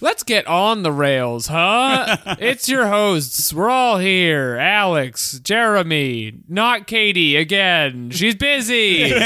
Let's 0.00 0.22
get 0.22 0.46
on 0.46 0.84
the 0.84 0.92
rails, 0.92 1.48
huh? 1.48 2.16
it's 2.38 2.68
your 2.68 2.86
hosts. 2.86 3.52
We're 3.52 3.68
all 3.68 3.98
here. 3.98 4.56
Alex, 4.56 5.40
Jeremy, 5.40 6.34
not 6.48 6.86
Katie 6.86 7.36
again. 7.36 8.10
She's 8.10 8.34
busy. 8.34 9.12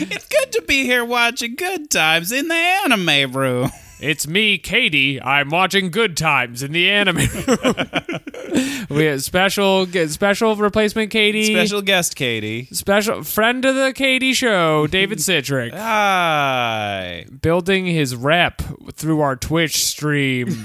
It's 0.00 0.28
good 0.28 0.52
to 0.52 0.62
be 0.62 0.84
here 0.84 1.04
watching 1.04 1.56
Good 1.56 1.90
Times 1.90 2.30
in 2.30 2.48
the 2.48 2.54
anime 2.54 3.32
room. 3.32 3.70
It's 4.00 4.26
me, 4.26 4.58
Katie. 4.58 5.20
I'm 5.20 5.48
watching 5.50 5.90
Good 5.90 6.16
Times 6.16 6.62
in 6.62 6.72
the 6.72 6.90
anime 6.90 7.16
we 8.90 9.04
have 9.04 9.22
special 9.22 9.86
special 10.08 10.56
replacement 10.56 11.10
Katie. 11.10 11.52
Special 11.52 11.82
guest 11.82 12.16
Katie. 12.16 12.68
special 12.72 13.22
friend 13.22 13.64
of 13.64 13.74
the 13.74 13.92
Katie 13.92 14.32
show, 14.32 14.86
David 14.90 15.18
Citrick. 15.18 15.72
Hi. 15.72 17.26
building 17.40 17.86
his 17.86 18.14
rep 18.16 18.62
through 18.94 19.20
our 19.20 19.36
Twitch 19.36 19.84
stream, 19.84 20.48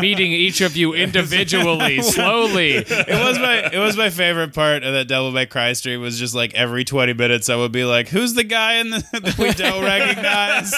meeting 0.00 0.32
each 0.32 0.60
of 0.60 0.76
you 0.76 0.94
individually, 0.94 2.02
slowly. 2.02 2.72
It 2.76 3.24
was 3.24 3.38
my 3.38 3.70
it 3.72 3.78
was 3.78 3.96
my 3.96 4.10
favorite 4.10 4.54
part 4.54 4.82
of 4.82 4.94
that 4.94 5.08
Devil 5.08 5.32
May 5.32 5.46
Cry 5.46 5.72
stream 5.72 6.00
was 6.00 6.18
just 6.18 6.34
like 6.34 6.54
every 6.54 6.84
20 6.84 7.12
minutes 7.14 7.48
I 7.50 7.56
would 7.56 7.72
be 7.72 7.84
like, 7.84 8.08
who's 8.08 8.34
the 8.34 8.44
guy 8.44 8.74
in 8.74 8.90
the 8.90 9.04
that 9.12 9.38
we 9.38 9.50
don't 9.52 9.82
recognize? 9.84 10.72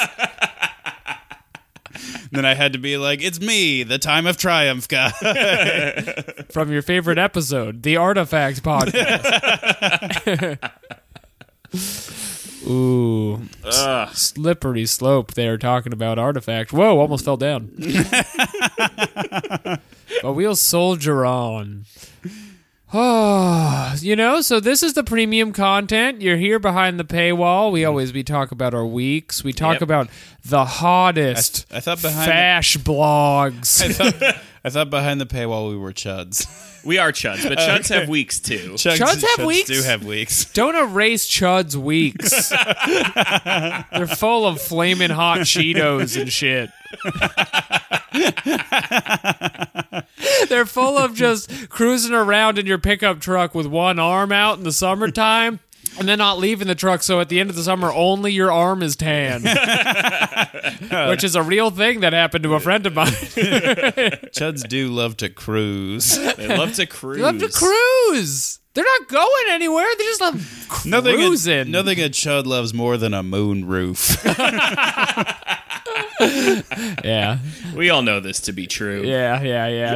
Then 2.31 2.45
I 2.45 2.55
had 2.55 2.73
to 2.73 2.79
be 2.79 2.97
like, 2.97 3.23
it's 3.23 3.41
me, 3.41 3.83
the 3.83 3.99
Time 3.99 4.27
of 4.27 4.37
Triumph 4.37 4.89
guy. 4.89 5.11
From 6.51 6.73
your 6.73 6.83
favorite 6.83 7.19
episode, 7.19 7.83
the 7.83 7.97
Artifact 7.97 8.63
podcast. 8.63 9.23
Ooh, 12.67 13.43
slippery 14.13 14.87
slope. 14.87 15.35
There, 15.35 15.57
talking 15.57 15.93
about 15.93 16.19
Artifact. 16.19 16.73
Whoa, 16.73 16.99
almost 16.99 17.25
fell 17.25 17.37
down. 17.37 17.71
but 20.23 20.33
we'll 20.33 20.57
soldier 20.57 21.25
on. 21.25 21.85
Oh, 22.93 23.95
you 23.99 24.15
know, 24.15 24.41
so 24.41 24.61
this 24.61 24.83
is 24.83 24.95
the 24.95 25.03
premium 25.03 25.53
content. 25.53 26.23
You're 26.23 26.37
here 26.37 26.61
behind 26.61 27.01
the 27.01 27.05
paywall. 27.05 27.73
We 27.73 27.81
mm-hmm. 27.81 27.89
always 27.89 28.13
we 28.13 28.23
talk 28.23 28.53
about 28.53 28.75
our 28.75 28.87
weeks. 28.87 29.43
We 29.43 29.53
talk 29.53 29.75
Yep. 29.75 29.83
about 29.83 30.09
the 30.45 30.65
hottest 30.65 31.67
I 31.73 31.81
thought 31.81 32.01
behind 32.01 32.29
the- 32.29 32.33
fash 32.33 32.77
blogs. 32.77 33.83
I 33.83 33.93
thought, 33.93 34.37
I 34.65 34.71
thought 34.71 34.91
behind 34.91 35.21
the 35.21 35.27
paywall 35.27 35.69
we 35.71 35.77
were 35.77 35.93
chuds. 35.93 36.47
We 36.85 36.99
are 36.99 37.11
chuds, 37.11 37.43
but 37.43 37.59
uh, 37.59 37.69
chuds 37.69 37.89
have 37.89 38.09
weeks 38.09 38.39
too. 38.39 38.75
Chuds, 38.75 38.99
Chuds 38.99 39.25
have 39.37 39.45
weeks? 39.45 39.69
do 39.69 39.83
have 39.83 40.05
weeks. 40.05 40.45
Don't 40.53 40.77
erase 40.77 41.27
Chud's 41.27 41.77
weeks. 41.77 42.51
They're 42.87 44.07
full 44.07 44.47
of 44.47 44.61
flaming 44.61 45.11
hot 45.11 45.41
Cheetos 45.41 46.21
and 46.21 46.33
shit. 46.33 46.71
They're 50.57 50.65
full 50.65 50.97
of 50.97 51.13
just 51.15 51.69
cruising 51.69 52.15
around 52.15 52.59
in 52.59 52.65
your 52.65 52.79
pickup 52.79 53.21
truck 53.21 53.55
with 53.55 53.67
one 53.67 53.99
arm 53.99 54.33
out 54.33 54.57
in 54.57 54.65
the 54.65 54.73
summertime. 54.73 55.61
And 55.99 56.09
then 56.09 56.17
not 56.17 56.39
leaving 56.39 56.67
the 56.67 56.75
truck, 56.75 57.03
so 57.03 57.21
at 57.21 57.29
the 57.29 57.39
end 57.41 57.51
of 57.51 57.57
the 57.57 57.63
summer, 57.63 57.93
only 57.93 58.33
your 58.33 58.51
arm 58.51 58.83
is 58.83 58.97
tan, 58.97 59.43
which 61.11 61.23
is 61.25 61.35
a 61.35 61.43
real 61.43 61.71
thing 61.71 62.01
that 62.01 62.15
happened 62.15 62.43
to 62.45 62.55
a 62.55 62.61
friend 62.61 62.87
of 62.87 62.95
mine. 62.95 63.07
Chuds 64.33 64.67
do 64.67 64.89
love 64.89 65.19
to 65.19 65.29
cruise. 65.29 66.17
They 66.37 66.49
love 66.57 66.73
to 66.75 66.87
cruise. 66.87 67.17
They 67.19 67.23
love 67.23 67.39
to 67.41 67.51
cruise. 67.51 68.59
They're 68.73 68.85
not 68.85 69.09
going 69.09 69.45
anywhere. 69.51 69.87
They 69.99 70.05
just 70.05 70.21
love 70.23 70.87
Nothing 70.87 71.15
a, 71.15 71.17
cruising. 71.17 71.71
nothing 71.71 71.99
a 72.01 72.09
chud 72.09 72.47
loves 72.47 72.73
more 72.73 72.97
than 72.97 73.13
a 73.13 73.23
moon 73.23 73.67
roof. 73.67 74.17
Yeah, 77.05 77.39
We 77.75 77.91
all 77.91 78.03
know 78.03 78.21
this 78.21 78.41
to 78.43 78.53
be 78.53 78.67
true. 78.67 79.03
yeah, 79.05 79.41
yeah, 79.43 79.67
yeah. 79.69 79.95